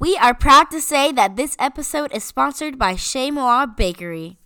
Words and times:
We 0.00 0.16
are 0.16 0.32
proud 0.32 0.70
to 0.70 0.80
say 0.80 1.10
that 1.10 1.34
this 1.34 1.56
episode 1.58 2.12
is 2.14 2.22
sponsored 2.22 2.78
by 2.78 2.94
Chez 2.94 3.32
Moi 3.32 3.66
Bakery. 3.66 4.38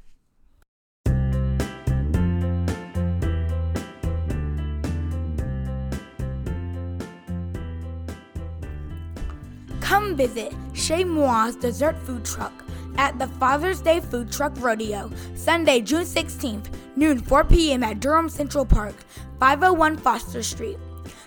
Come 9.81 10.17
visit 10.17 10.55
Chez 10.73 11.05
Moi's 11.05 11.55
dessert 11.57 11.99
food 11.99 12.25
truck 12.25 12.65
at 12.97 13.19
the 13.19 13.27
Father's 13.27 13.83
Day 13.83 14.01
Food 14.01 14.33
Truck 14.33 14.55
Rodeo, 14.57 15.11
Sunday, 15.35 15.83
June 15.83 16.05
16th, 16.05 16.73
noon 16.97 17.19
4 17.19 17.45
p.m. 17.45 17.83
at 17.83 18.01
Durham 18.01 18.31
Central 18.31 18.65
Park, 18.65 18.95
501 19.39 19.99
Foster 19.99 20.43
Street. 20.43 20.79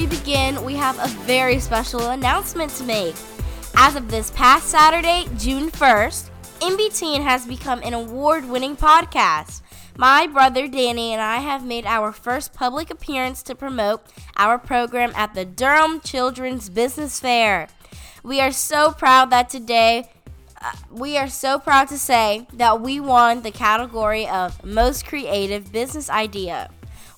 We 0.00 0.06
begin, 0.06 0.64
we 0.64 0.76
have 0.76 0.98
a 0.98 1.08
very 1.26 1.58
special 1.58 2.08
announcement 2.08 2.70
to 2.76 2.84
make. 2.84 3.14
As 3.74 3.96
of 3.96 4.10
this 4.10 4.30
past 4.30 4.68
Saturday, 4.68 5.26
June 5.36 5.70
1st, 5.70 6.30
NB 6.60 6.98
Teen 6.98 7.20
has 7.20 7.44
become 7.44 7.82
an 7.82 7.92
award 7.92 8.48
winning 8.48 8.78
podcast. 8.78 9.60
My 9.98 10.26
brother 10.26 10.68
Danny 10.68 11.12
and 11.12 11.20
I 11.20 11.40
have 11.40 11.66
made 11.66 11.84
our 11.84 12.12
first 12.12 12.54
public 12.54 12.88
appearance 12.88 13.42
to 13.42 13.54
promote 13.54 14.00
our 14.38 14.56
program 14.56 15.12
at 15.14 15.34
the 15.34 15.44
Durham 15.44 16.00
Children's 16.00 16.70
Business 16.70 17.20
Fair. 17.20 17.68
We 18.22 18.40
are 18.40 18.52
so 18.52 18.92
proud 18.92 19.28
that 19.28 19.50
today, 19.50 20.08
uh, 20.62 20.72
we 20.90 21.18
are 21.18 21.28
so 21.28 21.58
proud 21.58 21.88
to 21.88 21.98
say 21.98 22.46
that 22.54 22.80
we 22.80 23.00
won 23.00 23.42
the 23.42 23.50
category 23.50 24.26
of 24.26 24.64
Most 24.64 25.04
Creative 25.04 25.70
Business 25.70 26.08
Idea. 26.08 26.70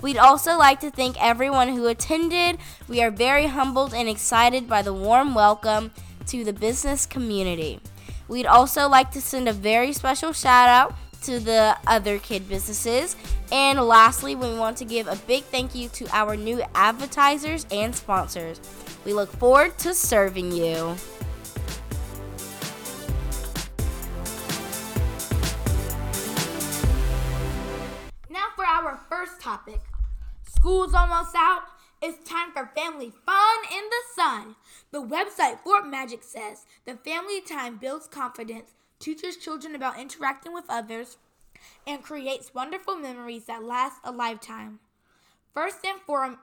We'd 0.02 0.18
also 0.18 0.58
like 0.58 0.80
to 0.80 0.90
thank 0.90 1.16
everyone 1.22 1.68
who 1.68 1.86
attended. 1.86 2.58
We 2.88 3.00
are 3.02 3.10
very 3.12 3.46
humbled 3.46 3.94
and 3.94 4.08
excited 4.08 4.68
by 4.68 4.82
the 4.82 4.92
warm 4.92 5.32
welcome 5.32 5.92
to 6.26 6.42
the 6.42 6.52
business 6.52 7.06
community. 7.06 7.78
We'd 8.26 8.46
also 8.46 8.88
like 8.88 9.12
to 9.12 9.20
send 9.20 9.48
a 9.48 9.52
very 9.52 9.92
special 9.92 10.32
shout 10.32 10.68
out 10.68 10.96
to 11.22 11.38
the 11.38 11.76
other 11.86 12.18
kid 12.18 12.48
businesses. 12.48 13.14
And 13.52 13.80
lastly, 13.80 14.34
we 14.34 14.52
want 14.54 14.76
to 14.78 14.84
give 14.84 15.06
a 15.06 15.14
big 15.14 15.44
thank 15.44 15.72
you 15.72 15.88
to 15.90 16.08
our 16.12 16.34
new 16.34 16.60
advertisers 16.74 17.64
and 17.70 17.94
sponsors. 17.94 18.60
We 19.04 19.12
look 19.12 19.30
forward 19.30 19.78
to 19.78 19.94
serving 19.94 20.50
you. 20.50 20.96
Now 28.28 28.48
for 28.56 28.66
our 28.66 28.98
first 29.08 29.40
topic. 29.40 29.80
School's 30.62 30.94
almost 30.94 31.34
out. 31.36 31.62
It's 32.00 32.22
time 32.22 32.52
for 32.52 32.70
family 32.76 33.12
fun 33.26 33.58
in 33.76 33.82
the 33.90 34.14
sun. 34.14 34.54
The 34.92 35.02
website 35.02 35.58
Fort 35.64 35.88
Magic 35.88 36.22
says 36.22 36.66
the 36.84 36.94
family 36.94 37.40
time 37.40 37.78
builds 37.78 38.06
confidence, 38.06 38.70
teaches 39.00 39.36
children 39.36 39.74
about 39.74 39.98
interacting 39.98 40.52
with 40.54 40.66
others, 40.68 41.16
and 41.84 42.00
creates 42.00 42.54
wonderful 42.54 42.94
memories 42.94 43.46
that 43.46 43.64
last 43.64 43.96
a 44.04 44.12
lifetime. 44.12 44.78
First 45.52 45.84
and 45.84 46.00
forem- 46.02 46.38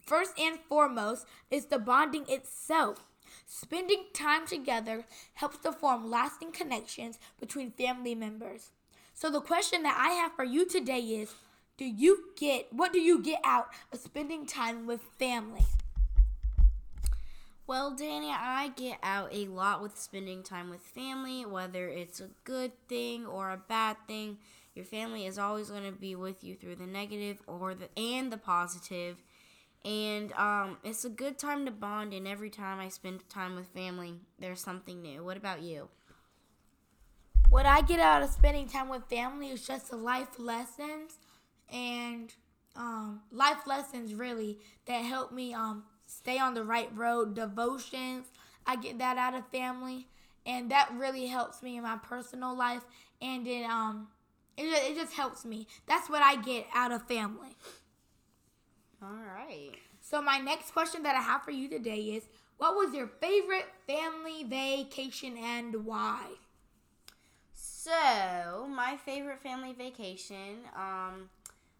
first 0.00 0.38
and 0.38 0.60
foremost 0.68 1.26
is 1.50 1.66
the 1.66 1.80
bonding 1.80 2.26
itself. 2.28 3.08
Spending 3.48 4.04
time 4.14 4.46
together 4.46 5.06
helps 5.34 5.58
to 5.58 5.72
form 5.72 6.08
lasting 6.08 6.52
connections 6.52 7.18
between 7.40 7.72
family 7.72 8.14
members. 8.14 8.70
So 9.12 9.28
the 9.28 9.40
question 9.40 9.82
that 9.82 9.98
I 9.98 10.12
have 10.12 10.36
for 10.36 10.44
you 10.44 10.66
today 10.68 11.00
is 11.00 11.34
do 11.76 11.84
you 11.84 12.30
get 12.36 12.72
what 12.72 12.92
do 12.92 12.98
you 12.98 13.22
get 13.22 13.40
out 13.44 13.68
of 13.92 14.00
spending 14.00 14.46
time 14.46 14.86
with 14.86 15.02
family? 15.18 15.66
Well, 17.66 17.96
Danny, 17.96 18.30
I 18.30 18.70
get 18.76 18.98
out 19.02 19.30
a 19.32 19.46
lot 19.46 19.82
with 19.82 19.98
spending 19.98 20.44
time 20.44 20.70
with 20.70 20.80
family, 20.80 21.44
whether 21.44 21.88
it's 21.88 22.20
a 22.20 22.28
good 22.44 22.72
thing 22.88 23.26
or 23.26 23.50
a 23.50 23.56
bad 23.56 23.96
thing. 24.06 24.38
Your 24.74 24.84
family 24.84 25.26
is 25.26 25.36
always 25.36 25.68
going 25.68 25.82
to 25.82 25.98
be 25.98 26.14
with 26.14 26.44
you 26.44 26.54
through 26.54 26.76
the 26.76 26.86
negative 26.86 27.42
or 27.46 27.74
the 27.74 27.88
and 27.98 28.30
the 28.30 28.36
positive. 28.36 29.16
And 29.84 30.32
um, 30.34 30.78
it's 30.84 31.04
a 31.04 31.08
good 31.08 31.38
time 31.38 31.64
to 31.66 31.70
bond, 31.70 32.12
and 32.12 32.26
every 32.26 32.50
time 32.50 32.80
I 32.80 32.88
spend 32.88 33.28
time 33.28 33.54
with 33.54 33.68
family, 33.68 34.14
there's 34.38 34.60
something 34.60 35.02
new. 35.02 35.24
What 35.24 35.36
about 35.36 35.62
you? 35.62 35.88
What 37.50 37.66
I 37.66 37.82
get 37.82 38.00
out 38.00 38.22
of 38.22 38.30
spending 38.30 38.68
time 38.68 38.88
with 38.88 39.04
family 39.08 39.48
is 39.48 39.66
just 39.66 39.90
the 39.90 39.96
life 39.96 40.38
lessons 40.38 41.18
and 41.72 42.32
um, 42.76 43.20
life 43.30 43.66
lessons 43.66 44.14
really 44.14 44.58
that 44.86 45.04
help 45.04 45.32
me 45.32 45.54
um, 45.54 45.84
stay 46.06 46.38
on 46.38 46.54
the 46.54 46.64
right 46.64 46.90
road. 46.94 47.34
Devotions, 47.34 48.26
I 48.66 48.76
get 48.76 48.98
that 48.98 49.16
out 49.16 49.34
of 49.34 49.46
family, 49.48 50.08
and 50.44 50.70
that 50.70 50.90
really 50.94 51.26
helps 51.26 51.62
me 51.62 51.76
in 51.76 51.82
my 51.82 51.96
personal 51.96 52.56
life, 52.56 52.82
and 53.20 53.46
it 53.46 53.64
um 53.64 54.08
it 54.56 54.70
just, 54.70 54.90
it 54.90 54.96
just 54.96 55.12
helps 55.14 55.44
me. 55.44 55.66
That's 55.86 56.08
what 56.08 56.22
I 56.22 56.36
get 56.36 56.66
out 56.74 56.92
of 56.92 57.06
family. 57.06 57.56
All 59.02 59.08
right. 59.08 59.72
So 60.00 60.22
my 60.22 60.38
next 60.38 60.70
question 60.72 61.02
that 61.02 61.16
I 61.16 61.20
have 61.20 61.42
for 61.42 61.50
you 61.50 61.68
today 61.68 61.98
is, 61.98 62.24
what 62.58 62.74
was 62.74 62.94
your 62.94 63.08
favorite 63.20 63.66
family 63.86 64.44
vacation 64.44 65.36
and 65.36 65.84
why? 65.84 66.22
So, 67.54 68.66
my 68.68 68.96
favorite 69.04 69.40
family 69.42 69.72
vacation 69.72 70.58
um, 70.74 71.30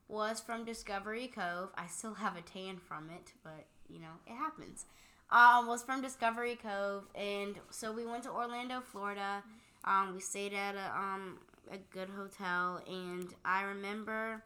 was 0.08 0.40
from 0.40 0.64
Discovery 0.64 1.28
Cove. 1.28 1.70
I 1.76 1.86
still 1.86 2.14
have 2.14 2.36
a 2.36 2.42
tan 2.42 2.78
from 2.78 3.10
it, 3.10 3.32
but 3.42 3.66
you 3.88 4.00
know, 4.00 4.14
it 4.26 4.34
happens. 4.34 4.84
Um, 5.30 5.66
was 5.66 5.82
from 5.82 6.02
Discovery 6.02 6.56
Cove, 6.56 7.04
and 7.14 7.56
so 7.70 7.92
we 7.92 8.06
went 8.06 8.22
to 8.24 8.30
Orlando, 8.30 8.80
Florida. 8.80 9.42
Um, 9.84 10.12
we 10.14 10.20
stayed 10.20 10.52
at 10.52 10.74
a 10.76 10.96
um 10.96 11.38
a 11.70 11.78
good 11.92 12.08
hotel, 12.10 12.80
and 12.86 13.28
I 13.44 13.62
remember 13.62 14.42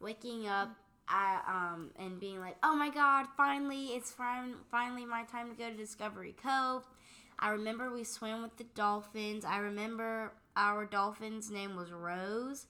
waking 0.00 0.48
up 0.48 0.70
um 1.10 1.90
and 1.98 2.18
being 2.18 2.40
like, 2.40 2.56
"Oh 2.62 2.74
my 2.74 2.88
God! 2.90 3.26
Finally, 3.36 3.88
it's 3.88 4.10
fin- 4.10 4.56
finally 4.70 5.04
my 5.04 5.24
time 5.24 5.50
to 5.50 5.54
go 5.56 5.68
to 5.68 5.76
Discovery 5.76 6.34
Cove." 6.42 6.84
I 7.38 7.50
remember 7.50 7.90
we 7.90 8.04
swam 8.04 8.42
with 8.42 8.56
the 8.56 8.64
dolphins. 8.74 9.44
I 9.44 9.58
remember 9.58 10.32
our 10.56 10.86
dolphin's 10.86 11.50
name 11.50 11.76
was 11.76 11.90
Rose, 11.92 12.66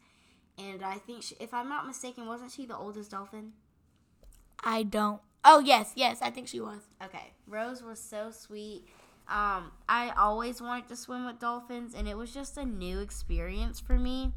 and 0.59 0.85
I 0.85 0.97
think 0.97 1.23
she, 1.23 1.37
if 1.41 1.53
I'm 1.53 1.69
not 1.69 1.87
mistaken, 1.87 2.27
wasn't 2.27 2.53
she 2.53 2.67
the 2.67 2.77
oldest 2.77 3.11
dolphin? 3.11 3.53
I 4.63 4.83
don't. 4.83 5.21
Oh 5.45 5.59
yes, 5.59 5.93
yes, 5.95 6.21
I 6.23 6.31
think 6.31 6.49
she 6.49 6.61
was. 6.61 6.81
Okay, 7.03 7.33
Rose 7.47 7.83
was 7.83 8.01
so 8.01 8.31
sweet. 8.31 8.85
Um, 9.29 9.73
I 9.89 10.13
always 10.17 10.61
wanted 10.61 10.89
to 10.89 10.97
swim 10.97 11.27
with 11.27 11.39
dolphins, 11.39 11.95
and 11.95 12.09
it 12.09 12.17
was 12.17 12.33
just 12.33 12.57
a 12.57 12.65
new 12.65 13.01
experience 13.01 13.81
for 13.81 13.99
me 13.99 14.33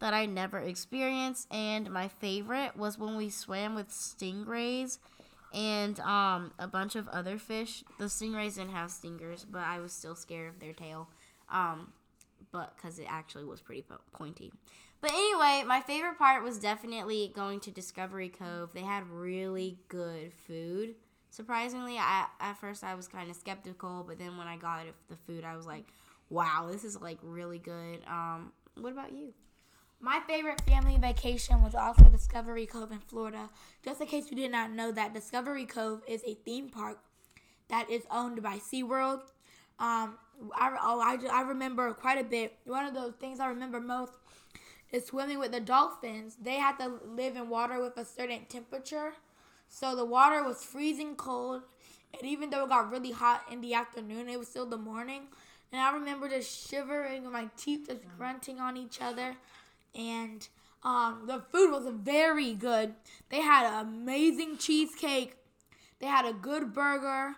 that 0.00 0.12
I 0.12 0.26
never 0.26 0.58
experienced. 0.58 1.48
And 1.52 1.90
my 1.90 2.08
favorite 2.08 2.76
was 2.76 2.98
when 2.98 3.16
we 3.16 3.30
swam 3.30 3.74
with 3.74 3.90
stingrays, 3.90 4.98
and 5.52 5.98
um, 6.00 6.52
a 6.58 6.66
bunch 6.66 6.96
of 6.96 7.08
other 7.08 7.38
fish. 7.38 7.84
The 7.98 8.06
stingrays 8.06 8.56
didn't 8.56 8.72
have 8.72 8.90
stingers, 8.90 9.46
but 9.48 9.62
I 9.62 9.80
was 9.80 9.92
still 9.92 10.16
scared 10.16 10.54
of 10.54 10.60
their 10.60 10.72
tail, 10.72 11.08
um, 11.50 11.92
but 12.52 12.76
because 12.76 12.98
it 12.98 13.06
actually 13.08 13.44
was 13.44 13.60
pretty 13.60 13.84
pointy. 14.12 14.52
But 15.04 15.12
anyway, 15.12 15.64
my 15.66 15.82
favorite 15.82 16.16
part 16.16 16.42
was 16.42 16.58
definitely 16.58 17.30
going 17.34 17.60
to 17.60 17.70
Discovery 17.70 18.30
Cove. 18.30 18.70
They 18.72 18.80
had 18.80 19.06
really 19.10 19.76
good 19.88 20.32
food. 20.32 20.94
Surprisingly, 21.28 21.98
I, 21.98 22.24
at 22.40 22.54
first 22.54 22.82
I 22.82 22.94
was 22.94 23.06
kind 23.06 23.28
of 23.28 23.36
skeptical, 23.36 24.02
but 24.08 24.18
then 24.18 24.38
when 24.38 24.46
I 24.46 24.56
got 24.56 24.86
the 25.10 25.16
food, 25.26 25.44
I 25.44 25.56
was 25.56 25.66
like, 25.66 25.84
"Wow, 26.30 26.70
this 26.72 26.84
is 26.84 26.98
like 26.98 27.18
really 27.22 27.58
good." 27.58 27.98
Um, 28.06 28.52
what 28.80 28.94
about 28.94 29.12
you? 29.12 29.34
My 30.00 30.22
favorite 30.26 30.62
family 30.62 30.96
vacation 30.96 31.62
was 31.62 31.74
also 31.74 32.04
Discovery 32.04 32.64
Cove 32.64 32.90
in 32.90 33.00
Florida. 33.00 33.50
Just 33.84 34.00
in 34.00 34.06
case 34.06 34.30
you 34.30 34.36
did 34.38 34.52
not 34.52 34.70
know 34.70 34.90
that, 34.90 35.12
Discovery 35.12 35.66
Cove 35.66 36.00
is 36.08 36.22
a 36.26 36.32
theme 36.32 36.70
park 36.70 36.98
that 37.68 37.90
is 37.90 38.04
owned 38.10 38.42
by 38.42 38.56
SeaWorld. 38.56 39.20
Um, 39.78 40.16
I, 40.54 40.74
oh, 40.80 41.00
I, 41.00 41.18
I 41.30 41.42
remember 41.42 41.92
quite 41.92 42.18
a 42.18 42.24
bit. 42.24 42.56
One 42.64 42.86
of 42.86 42.94
those 42.94 43.12
things 43.20 43.38
I 43.38 43.48
remember 43.48 43.80
most 43.80 44.12
is 44.94 45.06
swimming 45.06 45.38
with 45.38 45.52
the 45.52 45.60
dolphins. 45.60 46.36
They 46.40 46.56
had 46.56 46.76
to 46.78 47.00
live 47.06 47.36
in 47.36 47.48
water 47.48 47.82
with 47.82 47.96
a 47.96 48.04
certain 48.04 48.46
temperature. 48.48 49.14
So 49.68 49.96
the 49.96 50.04
water 50.04 50.42
was 50.42 50.64
freezing 50.64 51.16
cold. 51.16 51.62
And 52.12 52.30
even 52.30 52.50
though 52.50 52.64
it 52.64 52.68
got 52.68 52.90
really 52.90 53.10
hot 53.10 53.44
in 53.50 53.60
the 53.60 53.74
afternoon, 53.74 54.28
it 54.28 54.38
was 54.38 54.48
still 54.48 54.66
the 54.66 54.76
morning. 54.76 55.22
And 55.72 55.80
I 55.80 55.92
remember 55.92 56.28
just 56.28 56.68
shivering 56.68 57.24
and 57.24 57.32
my 57.32 57.48
teeth 57.56 57.88
just 57.88 58.02
grunting 58.16 58.60
on 58.60 58.76
each 58.76 59.00
other 59.00 59.36
and 59.94 60.46
um, 60.82 61.22
the 61.26 61.40
food 61.50 61.70
was 61.70 61.86
very 61.92 62.52
good. 62.54 62.94
They 63.30 63.40
had 63.40 63.66
an 63.66 63.86
amazing 63.86 64.58
cheesecake. 64.58 65.36
They 66.00 66.06
had 66.06 66.26
a 66.26 66.32
good 66.32 66.74
burger, 66.74 67.36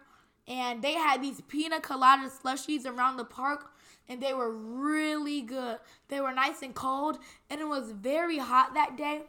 and 0.48 0.82
they 0.82 0.94
had 0.94 1.22
these 1.22 1.40
pina 1.42 1.80
colada 1.80 2.28
slushies 2.28 2.86
around 2.86 3.16
the 3.16 3.24
park, 3.24 3.70
and 4.08 4.22
they 4.22 4.32
were 4.32 4.52
really 4.52 5.42
good. 5.42 5.78
They 6.08 6.20
were 6.20 6.32
nice 6.32 6.62
and 6.62 6.74
cold, 6.74 7.18
and 7.50 7.60
it 7.60 7.68
was 7.68 7.92
very 7.92 8.38
hot 8.38 8.74
that 8.74 8.96
day. 8.96 9.22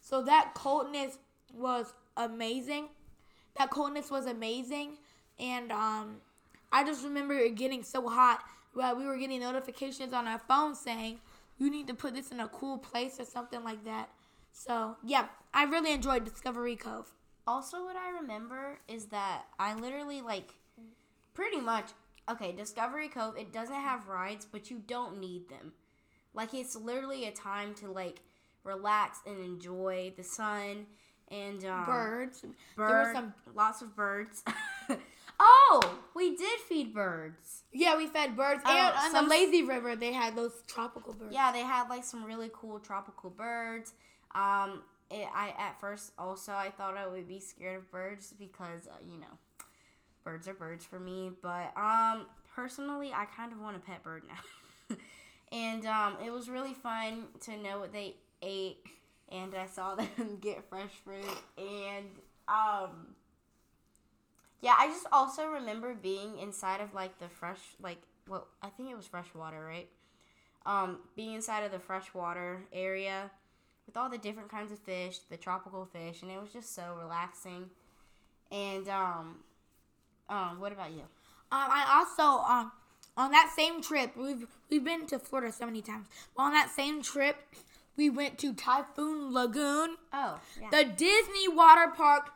So 0.00 0.22
that 0.22 0.52
coldness 0.54 1.18
was 1.54 1.92
amazing. 2.16 2.88
That 3.58 3.70
coldness 3.70 4.10
was 4.10 4.26
amazing, 4.26 4.98
and 5.38 5.72
um, 5.72 6.16
I 6.72 6.84
just 6.84 7.04
remember 7.04 7.34
it 7.34 7.54
getting 7.56 7.82
so 7.82 8.08
hot. 8.08 8.42
Well, 8.74 8.96
we 8.96 9.04
were 9.04 9.16
getting 9.16 9.40
notifications 9.40 10.12
on 10.12 10.28
our 10.28 10.38
phone 10.38 10.74
saying 10.74 11.18
you 11.58 11.70
need 11.70 11.88
to 11.88 11.94
put 11.94 12.14
this 12.14 12.30
in 12.30 12.40
a 12.40 12.48
cool 12.48 12.78
place 12.78 13.18
or 13.18 13.24
something 13.24 13.64
like 13.64 13.84
that. 13.84 14.08
So, 14.52 14.96
yeah, 15.04 15.26
I 15.52 15.64
really 15.64 15.92
enjoyed 15.92 16.24
Discovery 16.24 16.76
Cove. 16.76 17.12
Also, 17.46 17.84
what 17.84 17.96
I 17.96 18.10
remember 18.10 18.78
is 18.88 19.06
that 19.06 19.44
I 19.58 19.74
literally, 19.74 20.20
like, 20.22 20.54
pretty 21.34 21.60
much, 21.60 21.90
okay, 22.32 22.52
Discovery 22.52 23.08
Cove, 23.08 23.36
it 23.36 23.52
doesn't 23.52 23.74
have 23.74 24.08
rides, 24.08 24.46
but 24.50 24.70
you 24.70 24.82
don't 24.86 25.18
need 25.18 25.48
them. 25.48 25.72
Like, 26.34 26.54
it's 26.54 26.76
literally 26.76 27.26
a 27.26 27.32
time 27.32 27.74
to, 27.74 27.90
like, 27.90 28.20
relax 28.64 29.20
and 29.26 29.38
enjoy 29.38 30.12
the 30.16 30.24
sun 30.24 30.86
and 31.28 31.64
um, 31.64 31.84
birds. 31.86 32.44
Bird, 32.76 32.88
there 32.88 32.96
were 32.96 33.12
some 33.12 33.34
lots 33.54 33.82
of 33.82 33.94
birds. 33.96 34.42
Oh, 35.42 35.98
we 36.14 36.36
did 36.36 36.60
feed 36.68 36.92
birds. 36.92 37.62
Yeah, 37.72 37.96
we 37.96 38.06
fed 38.06 38.36
birds. 38.36 38.62
Oh, 38.66 38.70
and 38.70 38.94
on 38.94 39.10
some, 39.10 39.24
the 39.24 39.30
lazy 39.30 39.62
river, 39.62 39.96
they 39.96 40.12
had 40.12 40.36
those 40.36 40.52
tropical 40.66 41.14
birds. 41.14 41.32
Yeah, 41.32 41.50
they 41.50 41.60
had 41.60 41.88
like 41.88 42.04
some 42.04 42.24
really 42.24 42.50
cool 42.52 42.78
tropical 42.78 43.30
birds. 43.30 43.94
Um, 44.34 44.82
it, 45.10 45.26
I 45.34 45.54
at 45.58 45.80
first 45.80 46.12
also 46.18 46.52
I 46.52 46.70
thought 46.70 46.98
I 46.98 47.06
would 47.06 47.26
be 47.26 47.40
scared 47.40 47.78
of 47.78 47.90
birds 47.90 48.34
because 48.38 48.86
uh, 48.86 48.98
you 49.02 49.18
know, 49.18 49.38
birds 50.24 50.48
are 50.48 50.54
birds 50.54 50.84
for 50.84 50.98
me. 50.98 51.30
But 51.42 51.72
um, 51.76 52.26
personally, 52.54 53.12
I 53.14 53.24
kind 53.24 53.52
of 53.52 53.60
want 53.60 53.76
a 53.76 53.80
pet 53.80 54.02
bird 54.02 54.22
now. 54.28 54.96
and 55.52 55.86
um, 55.86 56.16
it 56.24 56.32
was 56.32 56.48
really 56.48 56.74
fun 56.74 57.24
to 57.42 57.56
know 57.56 57.78
what 57.78 57.92
they 57.92 58.16
ate, 58.42 58.78
and 59.30 59.54
I 59.54 59.66
saw 59.66 59.94
them 59.96 60.38
get 60.40 60.68
fresh 60.68 60.92
fruit 61.04 61.42
and 61.58 62.06
um 62.48 63.14
yeah, 64.62 64.74
I 64.78 64.88
just 64.88 65.06
also 65.10 65.46
remember 65.46 65.94
being 65.94 66.38
inside 66.38 66.80
of 66.80 66.92
like 66.92 67.18
the 67.18 67.28
fresh, 67.28 67.60
like 67.82 67.98
well, 68.28 68.46
I 68.62 68.68
think 68.68 68.90
it 68.90 68.96
was 68.96 69.06
fresh 69.06 69.34
water, 69.34 69.64
right? 69.64 69.88
Um, 70.66 70.98
being 71.16 71.34
inside 71.34 71.64
of 71.64 71.72
the 71.72 71.78
freshwater 71.78 72.62
area 72.72 73.30
with 73.86 73.96
all 73.96 74.10
the 74.10 74.18
different 74.18 74.50
kinds 74.50 74.70
of 74.70 74.78
fish, 74.78 75.18
the 75.30 75.36
tropical 75.36 75.86
fish, 75.86 76.22
and 76.22 76.30
it 76.30 76.40
was 76.40 76.52
just 76.52 76.74
so 76.74 76.94
relaxing. 77.00 77.70
And 78.52 78.88
um, 78.88 79.36
um, 80.30 80.60
what 80.60 80.72
about 80.72 80.90
you? 80.92 81.02
Um, 81.52 81.68
I 81.70 81.98
also 81.98 82.44
um 82.44 82.72
on 83.16 83.32
that 83.32 83.52
same 83.54 83.82
trip 83.82 84.16
we've 84.16 84.46
we've 84.70 84.84
been 84.84 85.06
to 85.06 85.18
Florida 85.18 85.52
so 85.52 85.66
many 85.66 85.82
times. 85.82 86.06
But 86.36 86.44
on 86.44 86.52
that 86.52 86.70
same 86.70 87.02
trip, 87.02 87.36
we 87.96 88.08
went 88.08 88.38
to 88.38 88.54
Typhoon 88.54 89.32
Lagoon. 89.32 89.96
Oh, 90.12 90.40
yeah. 90.60 90.70
The 90.70 90.84
Disney 90.84 91.48
water 91.48 91.92
park 91.94 92.30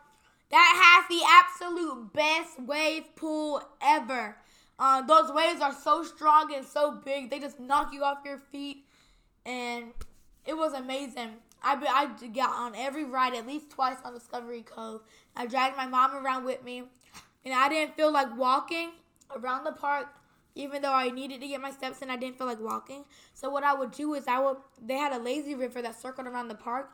that 0.51 1.03
has 1.07 1.07
the 1.09 1.23
absolute 1.25 2.13
best 2.13 2.59
wave 2.61 3.15
pool 3.15 3.61
ever. 3.81 4.37
Uh, 4.77 5.01
those 5.01 5.31
waves 5.31 5.61
are 5.61 5.73
so 5.73 6.03
strong 6.03 6.53
and 6.53 6.65
so 6.65 6.91
big, 7.03 7.29
they 7.29 7.39
just 7.39 7.59
knock 7.59 7.93
you 7.93 8.03
off 8.03 8.19
your 8.25 8.37
feet. 8.37 8.85
And 9.45 9.85
it 10.45 10.55
was 10.55 10.73
amazing. 10.73 11.31
I, 11.63 12.09
I 12.21 12.27
got 12.27 12.51
on 12.51 12.75
every 12.75 13.05
ride 13.05 13.33
at 13.33 13.47
least 13.47 13.71
twice 13.71 13.97
on 14.03 14.13
Discovery 14.13 14.61
Cove. 14.61 15.01
I 15.35 15.47
dragged 15.47 15.77
my 15.77 15.87
mom 15.87 16.13
around 16.15 16.45
with 16.45 16.63
me. 16.63 16.83
And 17.45 17.53
I 17.53 17.69
didn't 17.69 17.95
feel 17.95 18.11
like 18.11 18.35
walking 18.37 18.91
around 19.35 19.63
the 19.63 19.71
park 19.71 20.07
even 20.55 20.81
though 20.81 20.93
I 20.93 21.09
needed 21.09 21.41
to 21.41 21.47
get 21.47 21.61
my 21.61 21.71
steps 21.71 22.01
in, 22.01 22.09
I 22.09 22.15
didn't 22.15 22.37
feel 22.37 22.47
like 22.47 22.61
walking. 22.61 23.03
So 23.33 23.49
what 23.49 23.63
I 23.63 23.73
would 23.73 23.91
do 23.91 24.13
is 24.13 24.27
I 24.27 24.39
would 24.39 24.57
they 24.81 24.95
had 24.95 25.11
a 25.11 25.19
lazy 25.19 25.53
river 25.53 25.81
that 25.81 25.99
circled 26.01 26.27
around 26.27 26.47
the 26.47 26.55
park. 26.55 26.91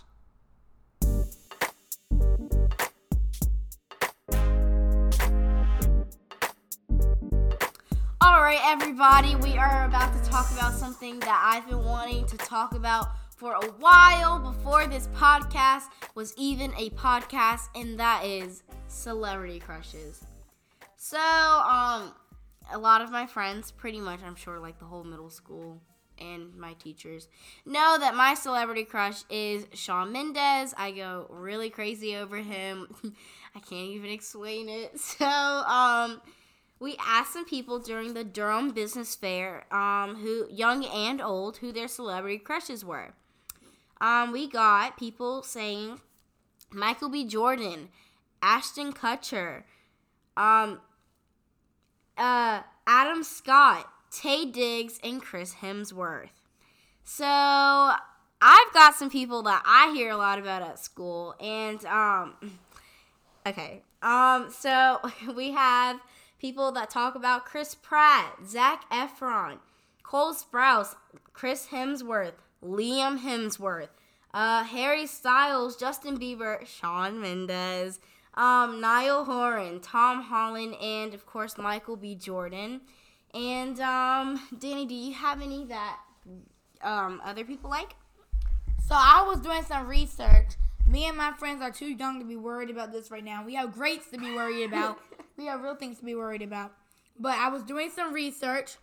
All 8.21 8.43
right, 8.43 8.61
everybody, 8.65 9.37
we 9.37 9.59
are 9.59 9.85
about 9.85 10.13
to 10.15 10.31
talk 10.31 10.51
about 10.53 10.73
something 10.73 11.19
that 11.21 11.43
I've 11.45 11.69
been 11.69 11.85
wanting 11.85 12.25
to 12.27 12.37
talk 12.39 12.75
about 12.75 13.09
for 13.39 13.53
a 13.53 13.67
while 13.79 14.41
before 14.41 14.89
this 14.89 15.07
podcast 15.15 15.85
was 16.17 16.35
even 16.37 16.73
a 16.77 16.91
podcast, 16.91 17.69
and 17.77 17.99
that 18.01 18.25
is 18.25 18.65
celebrity 18.89 19.61
crushes. 19.61 20.25
So, 20.97 21.19
um, 21.19 22.13
a 22.73 22.79
lot 22.79 23.01
of 23.01 23.13
my 23.13 23.27
friends, 23.27 23.71
pretty 23.71 24.01
much, 24.01 24.19
I'm 24.27 24.35
sure, 24.35 24.59
like 24.59 24.81
the 24.81 24.87
whole 24.87 25.05
middle 25.05 25.31
school 25.31 25.81
and 26.21 26.53
my 26.57 26.73
teachers, 26.75 27.29
know 27.65 27.97
that 28.01 28.17
my 28.17 28.35
celebrity 28.35 28.83
crush 28.83 29.23
is 29.31 29.67
Shawn 29.73 30.11
Mendes. 30.11 30.75
I 30.77 30.91
go 30.91 31.27
really 31.31 31.71
crazy 31.71 32.17
over 32.17 32.39
him. 32.39 32.93
I 33.55 33.61
can't 33.61 33.91
even 33.91 34.11
explain 34.11 34.69
it. 34.69 34.99
So, 35.01 35.27
um, 35.27 36.21
we 36.81 36.97
asked 36.99 37.35
some 37.35 37.45
people 37.45 37.79
during 37.79 38.15
the 38.15 38.25
Durham 38.25 38.73
Business 38.73 39.15
Fair, 39.15 39.73
um, 39.73 40.17
who 40.17 40.49
young 40.51 40.85
and 40.85 41.21
old, 41.21 41.59
who 41.59 41.71
their 41.71 41.89
celebrity 41.89 42.39
crushes 42.39 42.85
were. 42.85 43.15
Um, 44.01 44.33
we 44.33 44.49
got 44.49 44.97
people 44.97 45.43
saying 45.43 46.01
Michael 46.73 47.09
B. 47.09 47.25
Jordan, 47.25 47.89
Ashton 48.43 48.93
Kutcher, 48.93 49.65
um, 50.37 50.81
uh, 52.17 52.63
Adam 52.87 53.23
Scott, 53.23 53.91
Taye 54.13 54.53
Diggs, 54.53 54.99
and 55.03 55.21
Chris 55.21 55.57
Hemsworth. 55.63 56.31
So 57.05 57.25
I've 57.27 58.73
got 58.75 58.95
some 58.95 59.11
people 59.11 59.43
that 59.43 59.63
I 59.65 59.93
hear 59.95 60.11
a 60.11 60.17
lot 60.17 60.39
about 60.39 60.63
at 60.63 60.79
school, 60.79 61.35
and 61.41 61.85
um, 61.87 62.35
okay, 63.47 63.83
um, 64.03 64.51
so 64.51 65.01
we 65.35 65.53
have 65.53 66.01
people 66.39 66.71
that 66.73 66.91
talk 66.91 67.15
about 67.15 67.45
Chris 67.47 67.75
Pratt, 67.75 68.39
Zac 68.47 68.89
Efron, 68.91 69.59
Cole 70.03 70.35
Sprouse, 70.35 70.95
Chris 71.33 71.69
Hemsworth, 71.73 72.35
Liam 72.65 73.21
Hemsworth, 73.21 73.89
uh, 74.35 74.65
Harry 74.65 75.07
Styles, 75.07 75.77
Justin 75.77 76.19
Bieber, 76.19 76.67
Shawn 76.67 77.21
Mendes, 77.21 78.01
um, 78.35 78.81
Niall 78.81 79.25
Horan, 79.25 79.81
Tom 79.81 80.23
Holland, 80.23 80.75
and 80.81 81.15
of 81.15 81.27
course 81.27 81.59
Michael 81.59 81.97
B. 81.97 82.15
Jordan. 82.15 82.81
And 83.35 83.79
um, 83.81 84.41
Danny, 84.59 84.87
do 84.87 84.95
you 84.95 85.13
have 85.15 85.43
any 85.43 85.65
that 85.67 85.99
um, 86.83 87.21
other 87.25 87.45
people 87.45 87.71
like? 87.71 87.95
So 88.87 88.95
I 88.95 89.25
was 89.27 89.41
doing 89.41 89.63
some 89.63 89.87
research. 89.87 90.55
Me 90.87 91.07
and 91.07 91.17
my 91.17 91.33
friends 91.33 91.61
are 91.61 91.71
too 91.71 91.93
young 91.93 92.19
to 92.21 92.25
be 92.25 92.37
worried 92.37 92.71
about 92.71 92.93
this 92.93 93.11
right 93.11 93.25
now. 93.25 93.45
We 93.45 93.55
have 93.57 93.73
greats 93.73 94.09
to 94.11 94.19
be 94.19 94.33
worried 94.35 94.65
about. 94.65 94.99
we 95.37 95.45
have 95.47 95.61
real 95.63 95.75
things 95.75 95.99
to 95.99 96.05
be 96.05 96.15
worried 96.15 96.41
about. 96.41 96.73
But 97.19 97.37
I 97.37 97.49
was 97.49 97.63
doing 97.63 97.91
some 97.91 98.15
research 98.15 98.77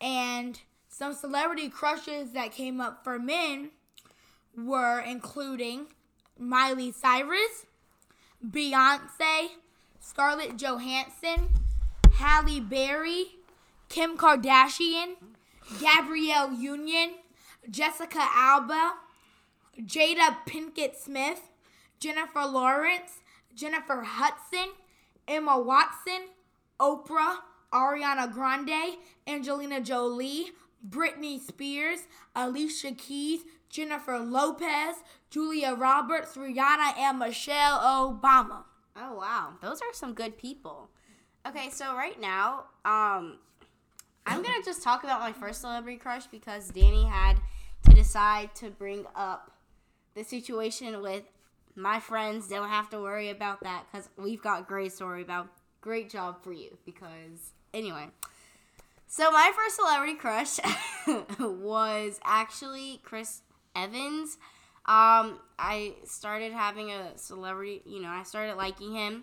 and 0.00 0.60
some 0.96 1.12
celebrity 1.12 1.68
crushes 1.68 2.30
that 2.30 2.52
came 2.52 2.80
up 2.80 3.02
for 3.02 3.18
men 3.18 3.70
were 4.56 5.00
including 5.00 5.86
Miley 6.38 6.92
Cyrus, 6.92 7.66
Beyonce, 8.48 9.48
Scarlett 9.98 10.56
Johansson, 10.56 11.48
Halle 12.12 12.60
Berry, 12.60 13.24
Kim 13.88 14.16
Kardashian, 14.16 15.14
Gabrielle 15.80 16.52
Union, 16.52 17.14
Jessica 17.68 18.28
Alba, 18.32 18.92
Jada 19.80 20.36
Pinkett 20.46 20.94
Smith, 20.94 21.40
Jennifer 21.98 22.44
Lawrence, 22.44 23.18
Jennifer 23.52 24.02
Hudson, 24.02 24.74
Emma 25.26 25.58
Watson, 25.58 26.28
Oprah, 26.78 27.38
Ariana 27.72 28.32
Grande, 28.32 28.98
Angelina 29.26 29.80
Jolie, 29.80 30.52
Britney 30.88 31.40
Spears, 31.40 32.00
Alicia 32.34 32.92
Keys, 32.92 33.40
Jennifer 33.68 34.18
Lopez, 34.18 34.96
Julia 35.30 35.74
Roberts, 35.74 36.36
Rihanna, 36.36 36.96
and 36.98 37.18
Michelle 37.18 37.80
Obama. 37.80 38.64
Oh 38.96 39.14
wow, 39.14 39.54
those 39.60 39.80
are 39.80 39.92
some 39.92 40.14
good 40.14 40.38
people. 40.38 40.90
Okay, 41.46 41.70
so 41.70 41.94
right 41.94 42.20
now, 42.20 42.66
um, 42.84 43.38
I'm 44.26 44.42
gonna 44.42 44.62
just 44.64 44.82
talk 44.82 45.04
about 45.04 45.20
my 45.20 45.32
first 45.32 45.60
celebrity 45.60 45.98
crush 45.98 46.26
because 46.26 46.68
Danny 46.68 47.04
had 47.04 47.36
to 47.88 47.94
decide 47.94 48.54
to 48.56 48.70
bring 48.70 49.04
up 49.16 49.50
the 50.14 50.22
situation 50.22 51.02
with 51.02 51.24
my 51.74 51.98
friends. 51.98 52.48
Don't 52.48 52.68
have 52.68 52.88
to 52.90 53.00
worry 53.00 53.30
about 53.30 53.60
that 53.62 53.84
because 53.90 54.08
we've 54.16 54.42
got 54.42 54.68
great 54.68 54.92
story 54.92 55.22
about. 55.22 55.48
Great 55.80 56.08
job 56.08 56.42
for 56.42 56.52
you 56.52 56.78
because 56.86 57.52
anyway. 57.74 58.06
So 59.16 59.30
my 59.30 59.52
first 59.54 59.76
celebrity 59.76 60.14
crush 60.14 60.58
was 61.38 62.18
actually 62.24 63.00
Chris 63.04 63.42
Evans. 63.76 64.38
Um, 64.86 65.38
I 65.56 65.94
started 66.04 66.52
having 66.52 66.90
a 66.90 67.16
celebrity, 67.16 67.80
you 67.86 68.02
know, 68.02 68.08
I 68.08 68.24
started 68.24 68.56
liking 68.56 68.92
him 68.92 69.22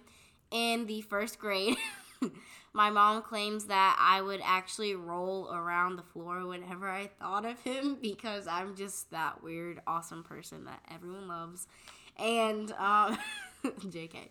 in 0.50 0.86
the 0.86 1.02
first 1.02 1.40
grade. 1.40 1.76
My 2.74 2.90
mom 2.90 3.22
claims 3.22 3.66
that 3.66 3.98
I 4.00 4.22
would 4.22 4.40
actually 4.46 4.96
roll 4.96 5.52
around 5.54 5.98
the 5.98 6.04
floor 6.04 6.48
whenever 6.48 6.88
I 6.88 7.08
thought 7.20 7.44
of 7.44 7.60
him 7.60 7.98
because 8.02 8.48
I'm 8.48 8.78
just 8.78 9.12
that 9.12 9.44
weird, 9.44 9.82
awesome 9.86 10.24
person 10.24 10.64
that 10.64 10.80
everyone 10.90 11.28
loves. 11.28 11.68
And, 12.18 12.72
um, 12.80 13.18
JK. 13.66 14.30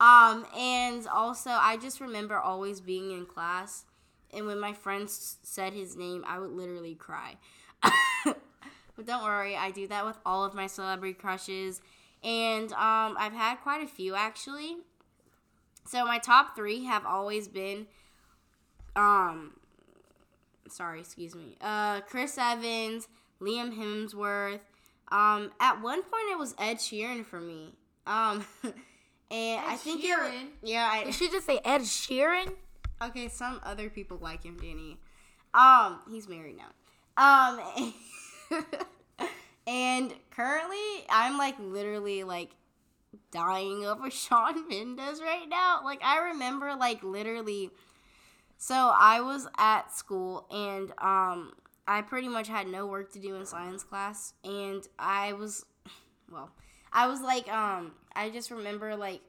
Um, 0.00 0.46
and 0.56 1.06
also, 1.08 1.50
I 1.50 1.76
just 1.76 2.00
remember 2.00 2.38
always 2.38 2.80
being 2.80 3.10
in 3.10 3.26
class, 3.26 3.84
and 4.34 4.46
when 4.46 4.58
my 4.58 4.72
friends 4.72 5.38
said 5.42 5.72
his 5.72 5.96
name, 5.96 6.24
I 6.26 6.38
would 6.38 6.50
literally 6.50 6.94
cry. 6.94 7.36
But 8.96 9.06
don't 9.06 9.24
worry, 9.24 9.56
I 9.56 9.70
do 9.70 9.86
that 9.88 10.06
with 10.06 10.18
all 10.24 10.44
of 10.44 10.54
my 10.54 10.66
celebrity 10.66 11.14
crushes. 11.14 11.80
And 12.22 12.72
um, 12.72 13.16
I've 13.18 13.32
had 13.32 13.56
quite 13.56 13.82
a 13.82 13.86
few 13.86 14.14
actually. 14.14 14.76
So 15.86 16.04
my 16.04 16.18
top 16.18 16.56
three 16.56 16.84
have 16.84 17.04
always 17.04 17.48
been 17.48 17.86
um 18.96 19.54
sorry, 20.68 21.00
excuse 21.00 21.34
me. 21.34 21.56
Uh 21.60 22.00
Chris 22.02 22.38
Evans, 22.38 23.08
Liam 23.40 23.76
Hemsworth. 23.76 24.60
Um 25.08 25.50
at 25.60 25.82
one 25.82 26.02
point 26.02 26.30
it 26.30 26.38
was 26.38 26.54
Ed 26.58 26.76
Sheeran 26.76 27.26
for 27.26 27.40
me. 27.40 27.74
Um 28.06 28.46
and 28.62 28.74
Ed 29.30 29.64
I 29.66 29.76
think 29.76 30.02
Sheeran? 30.02 30.44
It, 30.44 30.48
yeah, 30.62 30.88
I 30.90 31.04
Did 31.04 31.14
she 31.14 31.28
just 31.28 31.44
say 31.44 31.60
Ed 31.64 31.82
Sheeran? 31.82 32.52
Okay, 33.02 33.28
some 33.28 33.60
other 33.62 33.90
people 33.90 34.18
like 34.20 34.44
him, 34.44 34.56
Danny. 34.56 34.98
Um, 35.52 36.00
he's 36.10 36.28
married 36.28 36.56
now. 36.56 36.70
Um 37.16 37.60
and 39.66 40.12
currently, 40.30 41.06
I'm 41.08 41.38
like 41.38 41.56
literally 41.58 42.24
like 42.24 42.50
dying 43.30 43.84
over 43.84 44.10
Shawn 44.10 44.68
Mendes 44.68 45.20
right 45.20 45.46
now. 45.48 45.80
Like 45.84 46.02
I 46.02 46.28
remember 46.28 46.74
like 46.74 47.02
literally 47.02 47.70
so 48.56 48.92
I 48.98 49.20
was 49.20 49.46
at 49.58 49.94
school 49.94 50.46
and 50.50 50.90
um 50.98 51.52
I 51.86 52.00
pretty 52.02 52.28
much 52.28 52.48
had 52.48 52.66
no 52.66 52.86
work 52.86 53.12
to 53.12 53.18
do 53.18 53.34
in 53.34 53.46
science 53.46 53.84
class 53.84 54.32
and 54.42 54.86
I 54.98 55.34
was 55.34 55.64
well, 56.32 56.50
I 56.92 57.06
was 57.06 57.20
like 57.20 57.48
um 57.48 57.92
I 58.14 58.30
just 58.30 58.50
remember 58.50 58.96
like 58.96 59.20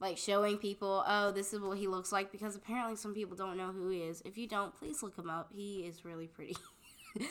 like 0.00 0.18
showing 0.18 0.58
people, 0.58 1.04
oh, 1.06 1.32
this 1.32 1.52
is 1.52 1.60
what 1.60 1.78
he 1.78 1.86
looks 1.86 2.12
like 2.12 2.30
because 2.30 2.54
apparently 2.56 2.96
some 2.96 3.14
people 3.14 3.36
don't 3.36 3.56
know 3.56 3.72
who 3.72 3.88
he 3.88 4.00
is. 4.00 4.22
If 4.24 4.36
you 4.36 4.46
don't, 4.46 4.76
please 4.76 5.02
look 5.02 5.16
him 5.16 5.30
up. 5.30 5.50
He 5.54 5.80
is 5.80 6.04
really 6.04 6.26
pretty. 6.26 6.56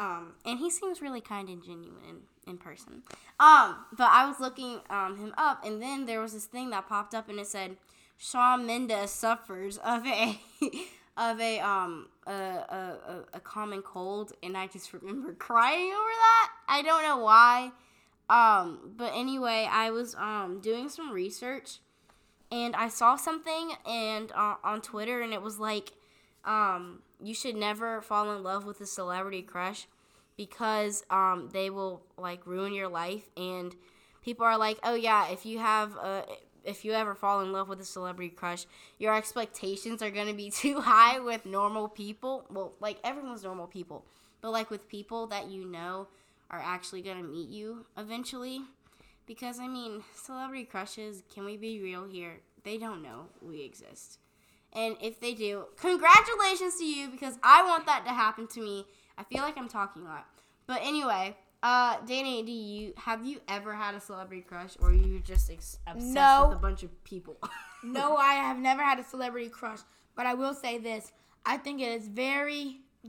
Um, 0.00 0.32
and 0.46 0.58
he 0.58 0.70
seems 0.70 1.02
really 1.02 1.20
kind 1.20 1.50
and 1.50 1.62
genuine 1.62 2.02
in, 2.08 2.52
in 2.52 2.56
person. 2.56 3.02
Um, 3.38 3.76
but 3.92 4.08
I 4.10 4.26
was 4.26 4.40
looking 4.40 4.80
um, 4.88 5.18
him 5.18 5.34
up, 5.36 5.62
and 5.62 5.80
then 5.80 6.06
there 6.06 6.22
was 6.22 6.32
this 6.32 6.46
thing 6.46 6.70
that 6.70 6.88
popped 6.88 7.14
up, 7.14 7.28
and 7.28 7.38
it 7.38 7.46
said 7.46 7.76
Shawn 8.16 8.66
Mendes 8.66 9.10
suffers 9.10 9.76
of 9.76 10.06
a 10.06 10.40
of 11.18 11.38
a 11.38 11.60
um 11.60 12.08
a, 12.26 12.32
a, 12.32 13.24
a 13.34 13.40
common 13.40 13.82
cold, 13.82 14.32
and 14.42 14.56
I 14.56 14.68
just 14.68 14.90
remember 14.94 15.34
crying 15.34 15.92
over 15.92 15.92
that. 15.92 16.50
I 16.66 16.80
don't 16.80 17.02
know 17.02 17.18
why. 17.18 17.72
Um, 18.30 18.94
but 18.96 19.12
anyway, 19.14 19.68
I 19.70 19.90
was 19.90 20.14
um 20.14 20.60
doing 20.62 20.88
some 20.88 21.12
research, 21.12 21.78
and 22.50 22.74
I 22.74 22.88
saw 22.88 23.16
something 23.16 23.72
and 23.86 24.32
uh, 24.32 24.56
on 24.64 24.80
Twitter, 24.82 25.20
and 25.22 25.32
it 25.32 25.42
was 25.42 25.58
like 25.58 25.92
um, 26.44 27.00
you 27.22 27.34
should 27.34 27.56
never 27.56 28.00
fall 28.00 28.34
in 28.34 28.42
love 28.42 28.64
with 28.64 28.80
a 28.80 28.86
celebrity 28.86 29.42
crush 29.42 29.86
because 30.36 31.04
um, 31.10 31.50
they 31.52 31.70
will 31.70 32.02
like 32.16 32.46
ruin 32.46 32.72
your 32.72 32.88
life. 32.88 33.28
And 33.36 33.74
people 34.22 34.44
are 34.46 34.58
like 34.58 34.78
oh 34.82 34.94
yeah 34.94 35.28
if 35.28 35.46
you 35.46 35.58
have 35.58 35.96
a 35.96 36.24
if 36.64 36.84
you 36.84 36.92
ever 36.92 37.14
fall 37.14 37.40
in 37.40 37.52
love 37.52 37.68
with 37.68 37.80
a 37.80 37.84
celebrity 37.84 38.28
crush 38.28 38.66
your 38.98 39.16
expectations 39.16 40.02
are 40.02 40.10
going 40.10 40.26
to 40.26 40.34
be 40.34 40.50
too 40.62 40.80
high 40.80 41.18
with 41.18 41.46
normal 41.46 41.88
people. 41.88 42.44
Well 42.50 42.72
like 42.80 42.98
everyone's 43.04 43.44
normal 43.44 43.66
people 43.66 44.04
but 44.40 44.50
like 44.50 44.70
with 44.70 44.88
people 44.88 45.26
that 45.28 45.48
you 45.50 45.64
know 45.64 46.08
are 46.50 46.62
actually 46.64 47.02
going 47.02 47.18
to 47.18 47.22
meet 47.22 47.48
you 47.48 47.84
eventually 47.96 48.62
because 49.30 49.56
i 49.66 49.68
mean 49.76 49.92
celebrity 50.26 50.64
crushes 50.64 51.22
can 51.32 51.44
we 51.44 51.56
be 51.56 51.72
real 51.88 52.04
here 52.16 52.34
they 52.64 52.76
don't 52.84 53.02
know 53.08 53.20
we 53.40 53.56
exist 53.70 54.18
and 54.72 54.96
if 55.08 55.18
they 55.18 55.34
do, 55.34 55.64
congratulations 55.76 56.76
to 56.78 56.84
you 56.84 57.08
because 57.08 57.34
I 57.42 57.64
want 57.70 57.86
that 57.86 58.04
to 58.04 58.12
happen 58.12 58.46
to 58.54 58.60
me. 58.60 58.86
I 59.18 59.24
feel 59.24 59.42
like 59.42 59.58
I'm 59.58 59.68
talking 59.68 60.02
a 60.02 60.04
lot. 60.04 60.26
But 60.68 60.78
anyway, 60.92 61.36
Uh, 61.60 61.96
Danny, 62.06 62.36
do 62.44 62.52
you 62.52 62.92
have 62.96 63.26
you 63.26 63.40
ever 63.48 63.74
had 63.74 63.96
a 63.96 64.00
celebrity 64.00 64.42
crush, 64.50 64.76
or 64.80 64.92
you 64.92 65.18
just 65.32 65.50
ex- 65.50 65.78
obsessed 65.88 66.14
No. 66.14 66.46
with 66.50 66.58
a 66.58 66.60
bunch 66.60 66.82
of 66.84 66.90
people? 67.12 67.36
No, 67.82 68.16
I 68.16 68.34
have 68.34 68.58
never 68.58 68.82
had 68.90 68.98
a 69.00 69.04
celebrity 69.14 69.48
crush, 69.48 69.80
but 70.14 70.24
I 70.24 70.34
will 70.34 70.54
say 70.54 70.78
this. 70.78 71.10
I 71.44 71.56
think 71.56 71.80
it 71.80 71.90
is 71.98 72.06
very 72.06 72.64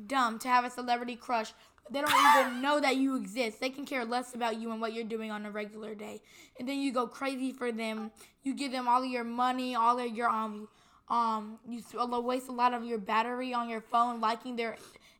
dumb 0.07 0.39
to 0.39 0.47
have 0.47 0.65
a 0.65 0.69
celebrity 0.79 1.15
crush. 1.15 1.53
They 1.89 2.01
don't 2.01 2.13
even 2.37 2.61
know 2.61 2.79
that 2.79 2.95
you 2.95 3.15
exist. 3.15 3.59
They 3.59 3.69
can 3.69 3.85
care 3.85 4.05
less 4.05 4.33
about 4.33 4.59
you 4.59 4.71
and 4.71 4.79
what 4.79 4.93
you're 4.93 5.03
doing 5.03 5.31
on 5.31 5.45
a 5.45 5.51
regular 5.51 5.93
day. 5.93 6.21
And 6.59 6.67
then 6.67 6.79
you 6.79 6.93
go 6.93 7.07
crazy 7.07 7.51
for 7.51 7.71
them. 7.71 8.11
You 8.43 8.53
give 8.53 8.71
them 8.71 8.87
all 8.87 9.03
of 9.03 9.09
your 9.09 9.23
money, 9.23 9.75
all 9.75 9.99
of 9.99 10.15
your 10.15 10.29
um 10.29 10.67
um 11.09 11.59
you 11.67 11.81
uh, 11.99 12.19
waste 12.21 12.47
a 12.47 12.53
lot 12.53 12.73
of 12.73 12.85
your 12.85 12.97
battery 12.97 13.53
on 13.53 13.67
your 13.67 13.81
phone 13.81 14.21
liking 14.21 14.55
their 14.55 14.77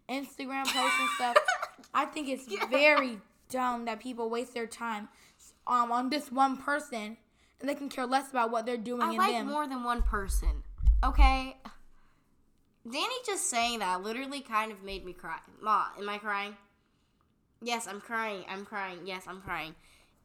Instagram 0.10 0.65
posts 0.65 1.00
and 1.00 1.10
stuff. 1.15 1.38
I 1.94 2.06
think 2.06 2.30
it's 2.30 2.46
very 2.70 3.20
dumb 3.50 3.86
that 3.86 4.00
people 4.00 4.30
waste 4.30 4.53
their 4.53 4.68
time 4.68 5.10
um 5.68 5.91
on 5.91 6.10
this 6.10 6.32
one 6.32 6.56
person 6.56 7.18
and 7.60 7.70
they 7.70 7.75
can 7.75 7.89
care 7.89 8.06
less 8.06 8.30
about 8.30 8.51
what 8.51 8.65
they're 8.65 8.77
doing 8.77 9.01
I 9.01 9.12
in 9.12 9.18
like 9.18 9.32
them. 9.32 9.48
more 9.48 9.68
than 9.68 9.84
one 9.84 10.01
person. 10.01 10.63
Okay. 11.03 11.58
Danny 12.89 13.15
just 13.25 13.50
saying 13.50 13.79
that 13.79 14.01
literally 14.01 14.41
kind 14.41 14.71
of 14.71 14.83
made 14.83 15.05
me 15.05 15.13
cry. 15.13 15.38
Ma, 15.61 15.85
am 16.00 16.09
I 16.09 16.17
crying? 16.17 16.55
Yes, 17.61 17.88
I'm 17.88 18.01
crying. 18.01 18.43
I'm 18.50 18.65
crying. 18.65 19.00
Yes, 19.05 19.25
I'm 19.27 19.41
crying. 19.41 19.75